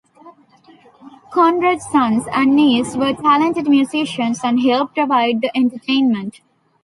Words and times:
Conrad's 1.29 1.85
sons 1.91 2.25
and 2.33 2.55
niece 2.55 2.95
were 2.95 3.13
talented 3.13 3.69
musicians 3.69 4.39
and 4.43 4.59
helped 4.61 4.95
provide 4.95 5.41
the 5.41 5.55
entertainment. 5.55 6.41